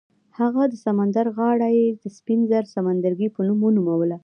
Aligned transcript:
هغه 0.39 0.63
د 0.67 0.73
سمندر 0.85 1.25
غاړه 1.37 1.69
یې 1.77 1.87
د 2.01 2.03
سپین 2.17 2.39
زر 2.49 2.63
سمندرګي 2.75 3.27
په 3.35 3.41
نوم 3.47 3.59
ونوموله. 3.63 4.17